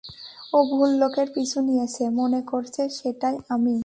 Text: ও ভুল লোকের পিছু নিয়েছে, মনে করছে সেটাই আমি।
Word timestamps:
ও 0.53 0.57
ভুল 0.69 0.89
লোকের 1.01 1.27
পিছু 1.35 1.57
নিয়েছে, 1.67 2.03
মনে 2.19 2.39
করছে 2.51 2.81
সেটাই 2.97 3.35
আমি। 3.49 3.75